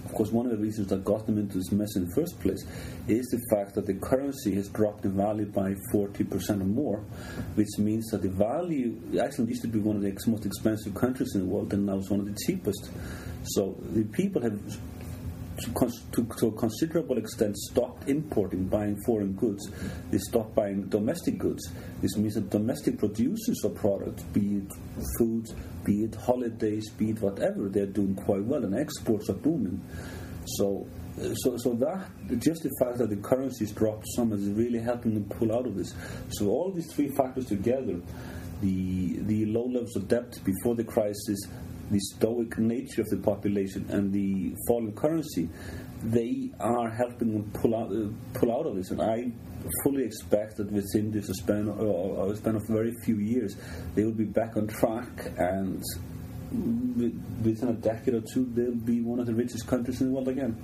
of 0.07 0.15
course, 0.15 0.31
one 0.31 0.47
of 0.47 0.53
the 0.53 0.59
reasons 0.59 0.87
that 0.89 1.05
got 1.05 1.27
them 1.27 1.37
into 1.37 1.59
this 1.59 1.73
mess 1.73 1.97
in 1.97 2.07
the 2.07 2.15
first 2.15 2.39
place 2.39 2.65
is 3.09 3.27
the 3.27 3.41
fact 3.51 3.75
that 3.75 3.87
the 3.87 3.95
currency 3.95 4.55
has 4.55 4.69
dropped 4.69 5.05
in 5.05 5.17
value 5.17 5.47
by 5.47 5.75
40% 5.93 6.51
or 6.61 6.65
more, 6.65 6.99
which 7.57 7.77
means 7.79 8.07
that 8.13 8.23
the 8.23 8.29
value, 8.29 8.97
Iceland 9.21 9.51
used 9.51 9.63
to 9.63 9.69
be 9.69 9.81
one 9.81 9.97
of 9.97 10.03
the 10.03 10.17
most 10.29 10.47
expensive 10.47 10.95
countries 10.95 11.35
in 11.35 11.41
the 11.41 11.47
world, 11.47 11.73
and 11.73 11.87
now 11.87 11.99
it's 11.99 12.09
one 12.09 12.21
of 12.21 12.27
the 12.27 12.39
cheapest. 12.47 12.89
So 13.43 13.77
the 13.93 14.05
people 14.05 14.43
have 14.43 14.61
to, 15.59 16.27
to, 16.39 16.47
a 16.49 16.53
considerable 16.53 17.19
extent 17.19 17.57
stopped 17.57 18.09
importing, 18.09 18.67
buying 18.67 18.97
foreign 19.05 19.33
goods. 19.33 19.71
They 20.11 20.19
stopped 20.19 20.55
buying 20.55 20.89
domestic 20.89 21.39
goods. 21.39 21.71
This 22.03 22.17
means 22.17 22.35
that 22.35 22.51
domestic 22.51 22.99
producers 22.99 23.65
of 23.65 23.75
products, 23.75 24.23
be 24.25 24.59
it 24.59 24.73
food, 25.19 25.49
be 25.85 26.05
it 26.05 26.15
holidays, 26.15 26.91
be 26.91 27.11
it 27.11 27.21
whatever, 27.21 27.69
they're 27.69 27.87
doing 27.87 28.15
quite 28.15 28.45
well, 28.45 28.65
and 28.65 28.75
exports 28.75 29.31
are 29.31 29.35
booming. 29.35 29.83
So, 30.47 30.87
so, 31.43 31.57
so 31.57 31.73
that 31.75 32.09
just 32.39 32.63
the 32.63 32.71
fact 32.81 32.99
that 32.99 33.09
the 33.09 33.17
currencies 33.17 33.73
dropped 33.73 34.05
some 34.15 34.33
is 34.33 34.49
really 34.51 34.81
helping 34.81 35.15
them 35.15 35.25
pull 35.25 35.53
out 35.53 35.67
of 35.67 35.77
this. 35.77 35.95
So 36.31 36.49
all 36.49 36.71
these 36.73 36.93
three 36.93 37.09
factors 37.09 37.47
together, 37.47 38.01
the 38.61 39.19
the 39.21 39.47
low 39.47 39.67
levels 39.67 39.97
of 39.97 40.09
debt 40.09 40.39
before 40.45 40.75
the 40.75 40.85
crisis, 40.85 41.39
the 41.91 42.01
stoic 42.01 42.59
nature 42.59 43.03
of 43.03 43.09
the 43.09 43.17
population 43.19 43.87
and 43.91 44.13
the 44.13 44.55
falling 44.67 44.93
currency, 44.93 45.49
they 46.03 46.51
are 46.61 46.91
helping 46.91 47.33
them 47.33 47.51
pull 47.53 47.75
out 47.75 47.91
uh, 47.93 48.09
pull 48.35 48.53
out 48.53 48.67
of 48.67 48.77
this. 48.77 48.91
And 48.91 49.01
I 49.01 49.31
fully 49.83 50.05
expect 50.05 50.57
that 50.57 50.71
within 50.71 51.11
this 51.11 51.27
span, 51.29 51.69
uh, 51.69 52.35
span 52.35 52.57
of 52.57 52.63
very 52.69 52.93
few 53.05 53.19
years, 53.19 53.57
they 53.95 54.05
will 54.05 54.13
be 54.13 54.25
back 54.25 54.57
on 54.57 54.67
track 54.67 55.33
and 55.39 55.83
within 57.43 57.69
a 57.69 57.73
decade 57.73 58.15
or 58.15 58.21
two, 58.21 58.49
they'll 58.55 58.75
be 58.75 59.01
one 59.01 59.19
of 59.19 59.27
the 59.27 59.35
richest 59.35 59.67
countries 59.67 60.01
in 60.01 60.09
the 60.09 60.13
world 60.13 60.29
again. 60.29 60.57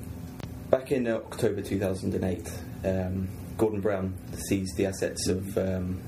Back 0.70 0.92
in 0.92 1.06
uh, 1.06 1.16
October 1.16 1.60
2008, 1.60 2.50
um, 2.84 3.28
Gordon 3.58 3.80
Brown 3.80 4.14
seized 4.48 4.76
the 4.76 4.86
assets 4.86 5.28
of 5.28 5.58
um, 5.58 6.00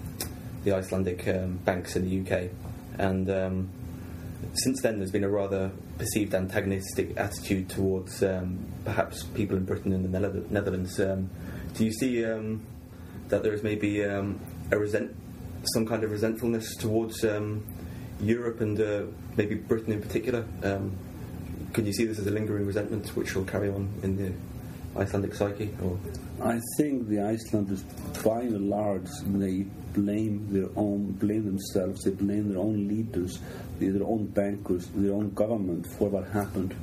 the 0.65 0.75
Icelandic 0.75 1.27
um, 1.29 1.59
banks 1.59 1.97
in 1.97 2.09
the 2.09 2.21
UK, 2.21 2.51
and 2.99 3.29
um, 3.31 3.69
since 4.55 4.83
then, 4.83 4.99
there's 4.99 5.11
been 5.11 5.25
a 5.25 5.29
rather 5.29 5.71
perceived 5.99 6.35
antagonistic 6.35 7.17
attitude 7.17 7.69
towards 7.69 8.23
um, 8.23 8.59
perhaps 8.85 9.23
people 9.23 9.57
in 9.57 9.65
Britain 9.65 9.93
and 9.93 10.05
the 10.05 10.45
Netherlands. 10.51 11.01
Um, 11.01 11.31
do 11.75 11.85
you 11.85 11.93
see 11.93 12.25
um, 12.25 12.65
that 13.29 13.43
there 13.43 13.53
is 13.53 13.63
maybe 13.63 14.05
um, 14.05 14.41
a 14.71 14.79
resent, 14.79 15.15
some 15.75 15.87
kind 15.87 16.05
of 16.05 16.11
resentfulness 16.11 16.77
towards 16.77 17.25
um, 17.25 17.65
Europe 18.21 18.61
and 18.61 18.81
uh, 18.81 19.03
maybe 19.37 19.55
Britain 19.55 19.93
in 19.93 20.03
particular? 20.03 20.45
Um, 20.63 20.97
can 21.73 21.87
you 21.87 21.93
see 21.93 22.05
this 22.05 22.19
as 22.19 22.27
a 22.27 22.31
lingering 22.31 22.67
resentment 22.67 23.09
which 23.17 23.35
will 23.35 23.45
carry 23.45 23.69
on 23.69 23.93
in 24.03 24.17
the 24.17 24.33
Icelandic 24.97 25.35
psyche? 25.35 25.75
Or 25.83 25.99
I 26.43 26.61
think 26.77 27.09
the 27.09 27.21
Icelanders, 27.21 27.83
by 28.25 28.43
and 28.43 28.69
large, 28.69 29.09
they 29.27 29.67
blame 29.93 30.47
their 30.53 30.69
own, 30.77 31.13
blame 31.13 31.47
themselves, 31.47 32.03
they 32.05 32.11
blame 32.11 32.51
their 32.51 32.59
own 32.59 32.89
leaders, 32.89 33.41
their 33.79 34.03
own 34.05 34.27
bankers, 34.27 34.89
their 34.95 35.15
own 35.15 35.31
government 35.31 35.87
for 35.99 36.09
what 36.09 36.29
happened, 36.29 36.75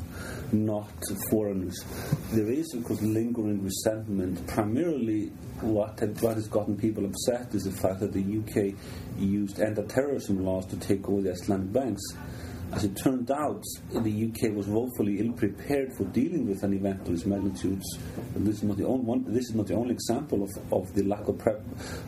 not 0.51 0.89
foreigners. 1.29 1.77
There 2.31 2.49
is, 2.49 2.73
of 2.73 2.83
course, 2.83 3.01
lingering 3.01 3.63
resentment. 3.63 4.45
Primarily, 4.47 5.31
what, 5.61 6.01
what 6.21 6.35
has 6.35 6.47
gotten 6.47 6.77
people 6.77 7.05
upset 7.05 7.53
is 7.53 7.63
the 7.63 7.71
fact 7.71 7.99
that 7.99 8.13
the 8.13 8.21
UK 8.21 8.75
used 9.17 9.59
anti-terrorism 9.59 10.43
laws 10.43 10.65
to 10.67 10.77
take 10.77 11.07
over 11.07 11.21
the 11.21 11.31
Icelandic 11.31 11.73
banks. 11.73 12.01
As 12.73 12.85
it 12.85 12.95
turned 12.95 13.29
out, 13.31 13.63
the 13.91 14.31
UK 14.31 14.55
was 14.55 14.65
woefully 14.67 15.19
ill-prepared 15.19 15.93
for 15.93 16.05
dealing 16.05 16.47
with 16.47 16.63
an 16.63 16.73
event 16.73 17.01
of 17.01 17.07
this 17.07 17.25
magnitude. 17.25 17.81
And 18.33 18.47
this 18.47 18.57
is 18.57 18.63
not 18.63 18.77
the 18.77 18.87
only 18.87 19.03
one. 19.03 19.25
This 19.27 19.49
is 19.49 19.55
not 19.55 19.67
the 19.67 19.75
only 19.75 19.93
example 19.93 20.43
of, 20.43 20.49
of 20.71 20.93
the 20.93 21.03
lack 21.03 21.27
of, 21.27 21.37
prep, 21.37 21.61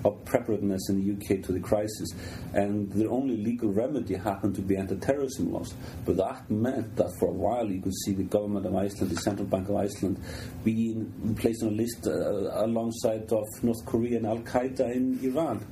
of 0.05 0.23
preparedness 0.23 0.89
in 0.89 1.03
the 1.03 1.11
UK 1.11 1.43
to 1.43 1.51
the 1.51 1.59
crisis. 1.59 2.11
And 2.53 2.89
the 2.93 3.09
only 3.09 3.35
legal 3.35 3.73
remedy 3.73 4.15
happened 4.15 4.55
to 4.55 4.61
be 4.61 4.77
anti-terrorism 4.77 5.51
laws. 5.51 5.73
But 6.05 6.15
that 6.17 6.49
meant 6.49 6.95
that 6.95 7.11
for 7.19 7.27
a 7.27 7.33
while 7.33 7.69
you 7.69 7.81
could 7.81 7.95
see 8.05 8.13
the 8.13 8.23
government 8.23 8.65
of 8.65 8.73
Iceland, 8.73 9.11
the 9.11 9.21
Central 9.21 9.47
Bank 9.47 9.67
of 9.67 9.75
Iceland, 9.75 10.23
being 10.63 11.35
placed 11.37 11.63
on 11.63 11.69
a 11.69 11.71
list 11.71 12.07
uh, 12.07 12.63
alongside 12.63 13.29
of 13.33 13.45
North 13.63 13.85
Korea 13.85 14.15
and 14.15 14.25
Al 14.25 14.39
Qaeda 14.39 14.95
in 14.95 15.19
Iran. 15.23 15.65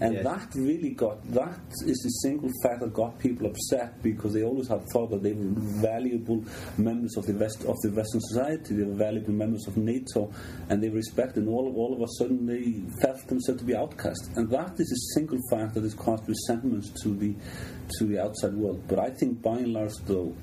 And 0.00 0.14
Yes. 0.14 0.24
that 0.24 0.54
really 0.54 0.90
got 0.90 1.22
that 1.32 1.58
is 1.86 1.98
the 2.02 2.10
single 2.22 2.50
fact 2.62 2.80
that 2.80 2.92
got 2.92 3.18
people 3.18 3.46
upset 3.46 4.02
because 4.02 4.34
they 4.34 4.42
always 4.42 4.68
had 4.68 4.82
thought 4.92 5.10
that 5.10 5.22
they 5.22 5.32
were 5.32 5.52
valuable 5.80 6.44
members 6.76 7.16
of 7.16 7.24
the 7.26 7.32
West 7.34 7.64
of 7.64 7.76
the 7.82 7.90
Western 7.90 8.20
society, 8.20 8.74
they 8.76 8.84
were 8.84 8.94
valuable 8.94 9.32
members 9.32 9.66
of 9.66 9.76
NATO, 9.76 10.30
and 10.68 10.82
they 10.82 10.88
were 10.90 10.96
respected. 10.96 11.44
And 11.44 11.48
all 11.48 11.72
all 11.76 11.94
of 11.94 12.00
a 12.02 12.08
sudden 12.18 12.46
they 12.46 12.82
felt 13.00 13.26
themselves 13.26 13.60
to 13.60 13.66
be 13.66 13.74
outcast, 13.74 14.32
and 14.36 14.50
that 14.50 14.74
is 14.78 14.90
a 14.92 15.18
single 15.18 15.38
fact 15.50 15.74
that 15.74 15.82
has 15.82 15.94
caused 15.94 16.28
resentments 16.28 16.90
to 17.02 17.14
the 17.14 17.34
to 17.98 18.04
the 18.04 18.18
outside 18.22 18.54
world. 18.54 18.82
But 18.88 18.98
I 18.98 19.10
think 19.10 19.40
by 19.42 19.58
and 19.58 19.72
large, 19.72 19.94
though. 20.06 20.34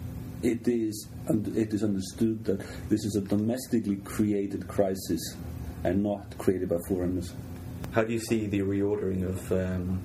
it 0.41 0.67
is, 0.67 1.07
it 1.55 1.73
is 1.73 1.83
understood 1.83 2.43
that 2.43 2.59
this 2.89 3.05
is 3.05 3.15
a 3.15 3.21
domestically 3.21 3.95
created 4.03 4.67
crisis 4.67 5.37
and 5.85 6.03
not 6.03 6.37
created 6.37 6.67
by 6.67 6.75
foreigners. 6.89 7.33
How 7.93 8.03
do 8.03 8.11
you 8.11 8.19
see 8.19 8.47
the 8.47 8.59
reordering 8.61 9.23
of 9.23 9.51
um, 9.51 10.01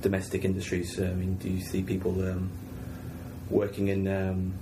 domestic 0.00 0.44
industries? 0.44 1.00
I 1.00 1.12
mean, 1.12 1.34
do 1.34 1.50
you 1.50 1.60
see 1.60 1.82
people 1.82 2.12
um, 2.28 2.50
working 3.50 3.88
in 3.88 4.06
um, 4.06 4.54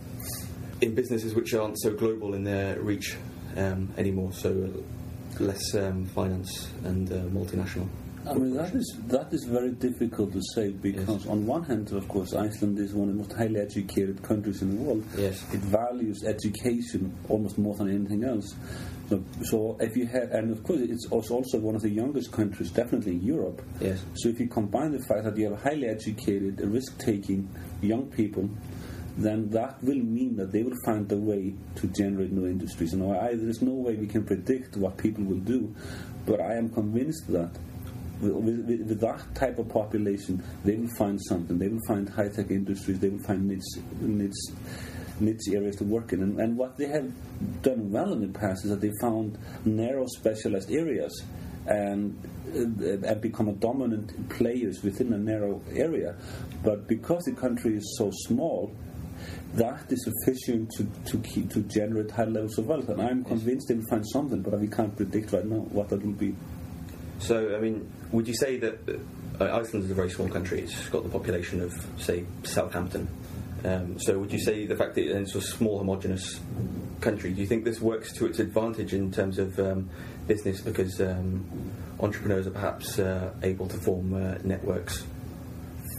in 0.80 0.94
businesses 0.94 1.34
which 1.34 1.54
aren't 1.54 1.80
so 1.80 1.92
global 1.92 2.34
in 2.34 2.44
their 2.44 2.80
reach 2.80 3.16
um, 3.56 3.92
anymore, 3.98 4.32
so 4.32 4.72
less 5.38 5.74
um, 5.74 6.06
finance 6.06 6.70
and 6.84 7.12
uh, 7.12 7.16
multinational? 7.38 7.88
I 8.24 8.34
mean 8.34 8.54
that 8.54 8.74
is 8.74 8.96
that 9.08 9.32
is 9.32 9.44
very 9.44 9.72
difficult 9.72 10.32
to 10.32 10.40
say 10.54 10.70
because 10.70 11.26
on 11.26 11.44
one 11.46 11.64
hand, 11.64 11.90
of 11.92 12.06
course, 12.08 12.34
Iceland 12.34 12.78
is 12.78 12.94
one 12.94 13.08
of 13.08 13.14
the 13.16 13.22
most 13.22 13.32
highly 13.32 13.60
educated 13.60 14.22
countries 14.22 14.62
in 14.62 14.76
the 14.76 14.82
world. 14.82 15.04
Yes. 15.16 15.42
It 15.52 15.60
values 15.60 16.22
education 16.24 17.12
almost 17.28 17.58
more 17.58 17.74
than 17.74 17.90
anything 17.90 18.24
else. 18.24 18.54
So, 19.08 19.22
so 19.42 19.76
if 19.80 19.96
you 19.96 20.06
have, 20.06 20.30
and 20.30 20.52
of 20.52 20.62
course, 20.62 20.80
it's 20.80 21.06
also 21.10 21.58
one 21.58 21.74
of 21.74 21.82
the 21.82 21.90
youngest 21.90 22.32
countries, 22.32 22.70
definitely 22.70 23.12
in 23.12 23.22
Europe. 23.22 23.60
Yes. 23.80 24.04
So 24.14 24.28
if 24.28 24.40
you 24.40 24.48
combine 24.48 24.92
the 24.92 25.04
fact 25.06 25.24
that 25.24 25.36
you 25.36 25.50
have 25.50 25.60
highly 25.60 25.88
educated, 25.88 26.60
risk-taking 26.60 27.48
young 27.82 28.06
people, 28.06 28.48
then 29.18 29.50
that 29.50 29.82
will 29.82 29.98
mean 29.98 30.36
that 30.36 30.52
they 30.52 30.62
will 30.62 30.76
find 30.86 31.10
a 31.12 31.16
way 31.16 31.54
to 31.76 31.86
generate 31.88 32.32
new 32.32 32.46
industries. 32.46 32.94
And 32.94 33.02
I, 33.12 33.34
there's 33.34 33.60
no 33.60 33.72
way 33.72 33.96
we 33.96 34.06
can 34.06 34.24
predict 34.24 34.76
what 34.76 34.96
people 34.96 35.24
will 35.24 35.40
do, 35.40 35.74
but 36.24 36.40
I 36.40 36.54
am 36.54 36.70
convinced 36.70 37.30
that 37.32 37.50
with, 38.22 38.32
with, 38.32 38.88
with 38.88 39.00
that 39.00 39.34
type 39.34 39.58
of 39.58 39.68
population, 39.68 40.42
they 40.64 40.76
will 40.76 40.94
find 40.96 41.20
something. 41.20 41.58
They 41.58 41.68
will 41.68 41.84
find 41.86 42.08
high-tech 42.08 42.50
industries. 42.50 42.98
They 43.00 43.08
will 43.08 43.22
find 43.24 43.48
niche, 43.48 43.82
niche, 44.00 44.32
niche 45.20 45.48
areas 45.52 45.76
to 45.76 45.84
work 45.84 46.12
in. 46.12 46.22
And, 46.22 46.40
and 46.40 46.56
what 46.56 46.76
they 46.76 46.86
have 46.86 47.12
done 47.62 47.90
well 47.90 48.12
in 48.12 48.20
the 48.20 48.38
past 48.38 48.64
is 48.64 48.70
that 48.70 48.80
they 48.80 48.92
found 49.00 49.36
narrow, 49.64 50.06
specialized 50.06 50.70
areas 50.70 51.22
and 51.66 52.18
uh, 52.54 53.06
and 53.08 53.20
become 53.20 53.48
a 53.48 53.52
dominant 53.52 54.28
players 54.30 54.82
within 54.82 55.12
a 55.12 55.18
narrow 55.18 55.62
area. 55.72 56.16
But 56.62 56.88
because 56.88 57.24
the 57.24 57.32
country 57.32 57.76
is 57.76 57.96
so 57.96 58.10
small, 58.26 58.74
that 59.54 59.90
is 59.90 60.04
sufficient 60.04 60.70
to, 60.76 60.84
to 61.10 61.18
keep 61.18 61.50
to 61.52 61.60
generate 61.62 62.10
high 62.10 62.24
levels 62.24 62.58
of 62.58 62.66
wealth. 62.66 62.88
And 62.88 63.00
I'm 63.00 63.24
convinced 63.24 63.68
they 63.68 63.74
will 63.74 63.86
find 63.88 64.06
something, 64.08 64.42
but 64.42 64.58
we 64.58 64.68
can't 64.68 64.94
predict 64.96 65.32
right 65.32 65.44
now 65.44 65.60
what 65.70 65.88
that 65.90 66.04
will 66.04 66.12
be. 66.12 66.34
So, 67.18 67.54
I 67.54 67.60
mean, 67.60 67.90
would 68.12 68.28
you 68.28 68.34
say 68.34 68.58
that 68.58 68.78
uh, 69.40 69.56
Iceland 69.56 69.84
is 69.84 69.90
a 69.90 69.94
very 69.94 70.10
small 70.10 70.28
country? 70.28 70.60
It's 70.60 70.88
got 70.88 71.02
the 71.02 71.08
population 71.08 71.60
of, 71.60 71.72
say, 71.98 72.24
Southampton. 72.44 73.08
Um, 73.64 73.98
so, 74.00 74.18
would 74.18 74.32
you 74.32 74.40
say 74.40 74.66
the 74.66 74.76
fact 74.76 74.94
that 74.96 75.06
it's 75.06 75.34
a 75.34 75.40
small, 75.40 75.78
homogenous 75.78 76.40
country, 77.00 77.32
do 77.32 77.40
you 77.40 77.46
think 77.46 77.64
this 77.64 77.80
works 77.80 78.12
to 78.14 78.26
its 78.26 78.38
advantage 78.38 78.92
in 78.92 79.10
terms 79.10 79.38
of 79.38 79.58
um, 79.58 79.88
business 80.26 80.60
because 80.60 81.00
um, 81.00 81.44
entrepreneurs 82.00 82.46
are 82.46 82.52
perhaps 82.52 82.98
uh, 82.98 83.32
able 83.42 83.66
to 83.68 83.76
form 83.78 84.14
uh, 84.14 84.38
networks 84.44 85.04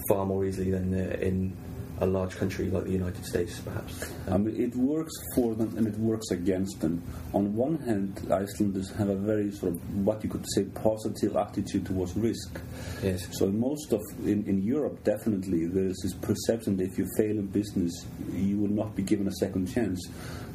far 0.09 0.25
more 0.25 0.45
easily 0.45 0.71
than 0.71 0.93
uh, 0.93 1.15
in 1.19 1.55
a 2.03 2.05
large 2.05 2.35
country 2.37 2.69
like 2.69 2.83
the 2.83 2.91
United 2.91 3.25
States, 3.25 3.59
perhaps? 3.59 4.11
I 4.29 4.37
mean, 4.37 4.59
it 4.59 4.75
works 4.75 5.13
for 5.35 5.55
them 5.55 5.73
and 5.77 5.87
it 5.87 5.97
works 5.97 6.31
against 6.31 6.81
them. 6.81 7.01
On 7.33 7.55
one 7.55 7.77
hand, 7.77 8.27
Icelanders 8.31 8.91
have 8.91 9.09
a 9.09 9.15
very 9.15 9.51
sort 9.51 9.73
of 9.73 10.05
what 10.05 10.23
you 10.23 10.29
could 10.29 10.45
say 10.53 10.65
positive 10.65 11.35
attitude 11.35 11.85
towards 11.85 12.15
risk. 12.15 12.59
Yes. 13.01 13.27
So 13.31 13.47
most 13.47 13.93
of 13.93 14.01
in, 14.23 14.45
in 14.45 14.61
Europe, 14.61 15.03
definitely 15.03 15.65
there 15.67 15.85
is 15.85 15.99
this 16.03 16.13
perception 16.13 16.77
that 16.77 16.91
if 16.91 16.97
you 16.97 17.07
fail 17.17 17.31
in 17.31 17.47
business, 17.47 17.93
you 18.31 18.57
will 18.57 18.71
not 18.71 18.95
be 18.95 19.03
given 19.03 19.27
a 19.27 19.33
second 19.33 19.73
chance. 19.73 19.99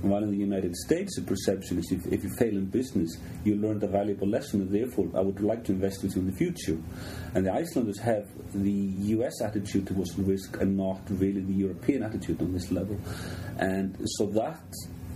While 0.02 0.22
in 0.22 0.30
the 0.30 0.36
United 0.36 0.76
States, 0.76 1.16
the 1.16 1.22
perception 1.22 1.78
is 1.78 1.90
if, 1.90 2.06
if 2.12 2.22
you 2.22 2.30
fail 2.38 2.56
in 2.56 2.66
business, 2.66 3.18
you 3.44 3.56
learned 3.56 3.82
a 3.82 3.88
valuable 3.88 4.28
lesson, 4.28 4.60
and 4.60 4.72
therefore 4.72 5.08
I 5.14 5.20
would 5.20 5.40
like 5.40 5.64
to 5.64 5.72
invest 5.72 6.02
with 6.02 6.14
you 6.14 6.22
in 6.22 6.30
the 6.30 6.36
future. 6.36 6.78
And 7.34 7.46
the 7.46 7.52
Icelanders 7.52 7.98
have 7.98 8.28
the 8.54 8.70
U.S. 8.70 9.42
attitude 9.42 9.88
towards 9.88 10.16
risk 10.18 10.60
and 10.60 10.76
not 10.76 11.00
really 11.10 11.40
the 11.40 11.54
European 11.54 12.04
attitude 12.04 12.40
on 12.40 12.52
this 12.52 12.70
level. 12.70 12.98
And 13.58 13.96
so 14.04 14.26
that 14.26 14.62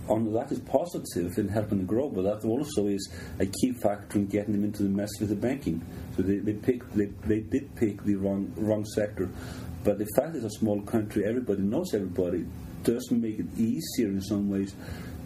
on 0.09 0.33
that 0.33 0.51
is 0.51 0.59
positive 0.59 1.37
in 1.37 1.47
helping 1.47 1.77
them 1.77 1.87
grow, 1.87 2.09
but 2.09 2.23
that 2.23 2.45
also 2.45 2.87
is 2.87 3.09
a 3.39 3.45
key 3.45 3.71
factor 3.71 4.19
in 4.19 4.27
getting 4.27 4.53
them 4.53 4.63
into 4.63 4.83
the 4.83 4.89
mess 4.89 5.09
with 5.19 5.29
the 5.29 5.35
banking. 5.35 5.81
So 6.15 6.23
they, 6.23 6.39
they 6.39 6.53
they, 6.95 7.05
they 7.25 7.39
did 7.39 7.73
pick 7.75 8.03
the 8.03 8.15
wrong 8.15 8.51
wrong 8.57 8.85
sector. 8.85 9.29
But 9.83 9.99
the 9.99 10.07
fact 10.15 10.35
it's 10.35 10.45
a 10.45 10.49
small 10.49 10.81
country, 10.81 11.25
everybody 11.25 11.61
knows 11.61 11.93
everybody, 11.93 12.45
does 12.83 13.09
make 13.11 13.39
it 13.39 13.47
easier 13.57 14.07
in 14.07 14.21
some 14.21 14.49
ways 14.49 14.75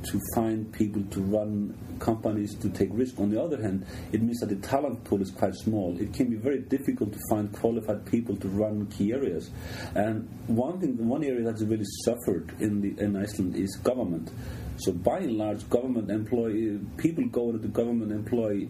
to 0.04 0.22
find 0.36 0.72
people 0.72 1.04
to 1.12 1.22
run 1.22 1.76
companies 2.00 2.56
to 2.56 2.70
take 2.70 2.90
risk. 2.92 3.20
On 3.20 3.30
the 3.30 3.42
other 3.42 3.62
hand, 3.62 3.86
it 4.12 4.22
means 4.22 4.40
that 4.40 4.50
the 4.50 4.56
talent 4.56 5.04
pool 5.04 5.22
is 5.22 5.32
quite 5.32 5.54
small. 5.56 5.98
It 6.00 6.14
can 6.14 6.30
be 6.30 6.36
very 6.36 6.60
difficult 6.60 7.14
to 7.14 7.20
find 7.30 7.52
qualified 7.52 8.06
people 8.06 8.36
to 8.38 8.48
run 8.48 8.86
key 8.88 9.12
areas. 9.14 9.50
And 9.96 10.30
one 10.48 10.80
thing, 10.80 11.08
one 11.08 11.24
area 11.24 11.44
that's 11.44 11.64
really 11.64 11.86
suffered 12.06 12.54
in 12.60 12.82
the 12.82 13.04
in 13.04 13.16
Iceland 13.16 13.56
is 13.56 13.76
government. 13.84 14.32
So 14.78 14.92
by 14.92 15.20
and 15.20 15.38
large, 15.38 15.68
government 15.70 16.12
employee 16.12 16.80
people 16.98 17.26
going 17.26 17.56
into 17.56 17.68
government 17.68 18.12
employee 18.12 18.70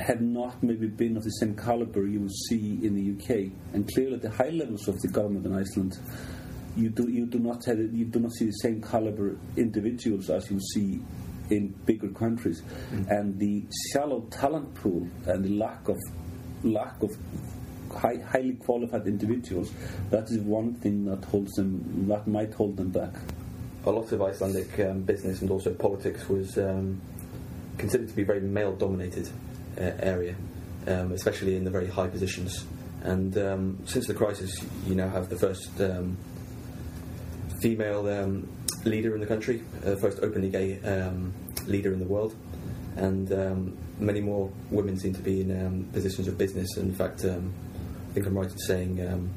had 0.00 0.22
not 0.22 0.62
maybe 0.62 0.86
been 0.86 1.16
of 1.16 1.24
the 1.24 1.30
same 1.30 1.56
caliber 1.56 2.06
you 2.06 2.20
would 2.20 2.34
see 2.48 2.78
in 2.82 2.94
the 2.94 3.12
UK. 3.12 3.52
And 3.74 3.86
clearly, 3.92 4.16
the 4.18 4.30
high 4.30 4.50
levels 4.50 4.88
of 4.88 4.98
the 5.00 5.08
government 5.08 5.44
in 5.44 5.54
Iceland, 5.54 5.98
you 6.78 6.90
do 6.90 7.08
you 7.10 7.26
do 7.26 7.38
not 7.38 7.64
have 7.64 7.78
you 7.78 8.04
do 8.04 8.20
not 8.20 8.32
see 8.32 8.46
the 8.46 8.52
same 8.52 8.82
caliber 8.82 9.36
individuals 9.56 10.30
as 10.30 10.50
you 10.50 10.60
see 10.72 11.00
in 11.50 11.68
bigger 11.86 12.08
countries, 12.08 12.62
and 13.08 13.38
the 13.38 13.64
shallow 13.92 14.20
talent 14.30 14.74
pool 14.74 15.06
and 15.26 15.44
the 15.44 15.50
lack 15.56 15.88
of 15.88 15.96
lack 16.62 17.02
of 17.02 17.10
high, 17.90 18.18
highly 18.30 18.52
qualified 18.54 19.06
individuals. 19.06 19.72
That 20.10 20.24
is 20.30 20.38
one 20.38 20.74
thing 20.74 21.06
that 21.06 21.24
holds 21.24 21.52
them 21.54 22.06
that 22.08 22.26
might 22.26 22.52
hold 22.52 22.76
them 22.76 22.90
back. 22.90 23.14
a 23.84 23.90
lot 23.90 24.12
of 24.12 24.20
Icelandic 24.20 24.78
um, 24.80 25.02
business 25.02 25.40
and 25.40 25.50
also 25.50 25.72
politics 25.72 26.28
was 26.28 26.58
um, 26.58 27.00
considered 27.78 28.08
to 28.08 28.14
be 28.14 28.22
a 28.22 28.26
very 28.26 28.40
male 28.40 28.74
dominated 28.74 29.28
uh, 29.78 29.92
area, 30.00 30.34
um, 30.86 31.12
especially 31.12 31.56
in 31.56 31.64
the 31.64 31.70
very 31.70 31.86
high 31.86 32.08
positions. 32.08 32.66
And 33.02 33.36
um, 33.38 33.78
since 33.86 34.06
the 34.06 34.14
crisis, 34.14 34.64
you 34.86 34.94
now 34.94 35.08
have 35.08 35.28
the 35.28 35.38
first 35.38 35.80
um, 35.80 36.18
female 37.60 38.08
um, 38.08 38.48
leader 38.84 39.14
in 39.14 39.20
the 39.20 39.26
country, 39.26 39.62
uh, 39.84 39.96
first 39.96 40.18
openly 40.22 40.50
gay 40.50 40.80
um, 40.82 41.32
leader 41.66 41.92
in 41.92 41.98
the 41.98 42.06
world. 42.06 42.34
and 42.98 43.32
um, 43.32 43.76
many 43.98 44.20
more 44.20 44.50
women 44.70 44.98
seem 44.98 45.14
to 45.14 45.22
be 45.22 45.40
in 45.40 45.66
um, 45.66 45.84
positions 45.92 46.26
of 46.28 46.36
business. 46.36 46.76
And 46.76 46.90
in 46.90 46.94
fact, 46.94 47.24
um, 47.24 47.52
I 48.10 48.12
think 48.14 48.26
I'm 48.26 48.36
right 48.36 48.50
in 48.50 48.58
saying 48.58 49.06
um, 49.06 49.30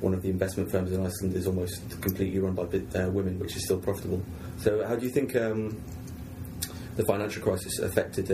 one 0.00 0.12
of 0.14 0.22
the 0.22 0.28
investment 0.28 0.70
firms 0.70 0.92
in 0.92 1.04
Iceland 1.04 1.34
is 1.34 1.46
almost 1.46 1.80
completely 2.02 2.38
run 2.38 2.54
by 2.54 2.64
uh, 2.64 3.08
women, 3.08 3.38
which 3.38 3.56
is 3.56 3.64
still 3.64 3.78
profitable. 3.78 4.22
So, 4.58 4.86
how 4.86 4.96
do 4.96 5.06
you 5.06 5.12
think 5.12 5.32
the 5.32 7.04
financial 7.06 7.42
crisis 7.42 7.78
affected 7.78 8.28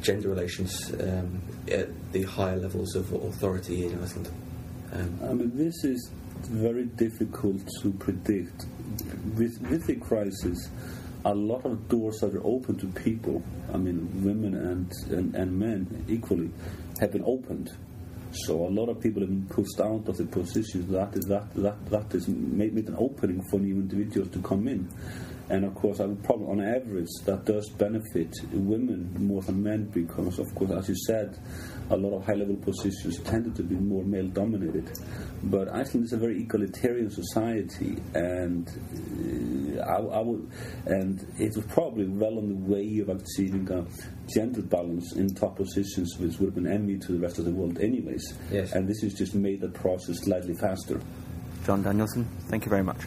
gender 0.00 0.28
relations 0.30 0.90
at 1.70 2.12
the 2.12 2.22
higher 2.24 2.56
levels 2.56 2.96
of 2.96 3.12
authority 3.12 3.86
in 3.86 4.02
Iceland? 4.02 4.30
Um, 4.92 5.18
I 5.22 5.32
mean, 5.32 5.56
this 5.56 5.84
is 5.84 6.10
very 6.42 6.84
difficult 6.84 7.60
to 7.82 7.92
predict. 7.92 8.66
With, 9.36 9.60
with 9.70 9.86
the 9.86 9.96
crisis, 9.96 10.70
a 11.24 11.34
lot 11.34 11.64
of 11.64 11.88
doors 11.88 12.18
that 12.20 12.34
are 12.34 12.44
open 12.44 12.76
to 12.78 12.86
people, 12.88 13.42
I 13.72 13.76
mean, 13.76 14.24
women 14.24 14.54
and, 14.54 14.92
and, 15.10 15.34
and 15.34 15.58
men 15.58 16.04
equally, 16.08 16.50
have 17.00 17.12
been 17.12 17.24
opened. 17.24 17.70
So 18.32 18.66
a 18.66 18.70
lot 18.70 18.88
of 18.88 19.00
people 19.00 19.22
have 19.22 19.28
been 19.28 19.46
pushed 19.46 19.80
out 19.80 20.08
of 20.08 20.16
the 20.16 20.24
positions. 20.24 20.90
That 20.92 21.16
is 21.16 21.24
that 21.26 21.52
that 21.56 21.84
that 21.86 22.14
is 22.14 22.28
made, 22.28 22.72
made 22.72 22.86
an 22.86 22.94
opening 22.96 23.42
for 23.50 23.58
new 23.58 23.74
individuals 23.74 24.30
to 24.30 24.42
come 24.42 24.68
in. 24.68 24.88
And 25.50 25.64
of 25.64 25.74
course, 25.74 25.98
I 25.98 26.06
would 26.06 26.22
probably, 26.22 26.46
on 26.46 26.60
average, 26.60 27.08
that 27.24 27.44
does 27.44 27.68
benefit 27.70 28.32
women 28.52 29.12
more 29.18 29.42
than 29.42 29.60
men 29.60 29.86
because, 29.86 30.38
of 30.38 30.54
course, 30.54 30.70
as 30.70 30.88
you 30.88 30.94
said, 31.06 31.36
a 31.90 31.96
lot 31.96 32.16
of 32.16 32.24
high-level 32.24 32.54
positions 32.56 33.18
tended 33.18 33.56
to 33.56 33.64
be 33.64 33.74
more 33.74 34.04
male-dominated. 34.04 34.88
But 35.42 35.68
Iceland 35.74 36.06
is 36.06 36.12
a 36.12 36.18
very 36.18 36.42
egalitarian 36.42 37.10
society, 37.10 37.98
and 38.14 38.68
uh, 39.76 39.82
I, 39.82 40.18
I, 40.18 40.20
would, 40.20 40.48
and 40.86 41.26
it 41.36 41.56
was 41.56 41.66
probably 41.66 42.06
well 42.06 42.38
on 42.38 42.48
the 42.48 42.72
way 42.72 43.00
of 43.00 43.08
achieving 43.08 43.68
a 43.72 43.84
gender 44.32 44.62
balance 44.62 45.16
in 45.16 45.34
top 45.34 45.56
positions, 45.56 46.16
which 46.18 46.38
would 46.38 46.46
have 46.46 46.54
been 46.54 46.70
envy 46.70 46.96
to 46.96 47.12
the 47.12 47.18
rest 47.18 47.40
of 47.40 47.44
the 47.44 47.50
world, 47.50 47.80
anyways. 47.80 48.34
Yes. 48.52 48.70
And 48.72 48.88
this 48.88 49.00
has 49.02 49.14
just 49.14 49.34
made 49.34 49.60
the 49.60 49.70
process 49.70 50.20
slightly 50.20 50.54
faster. 50.54 51.00
Jon 51.66 51.82
Danielsson, 51.82 52.24
thank 52.48 52.64
you 52.64 52.70
very 52.70 52.84
much. 52.84 53.00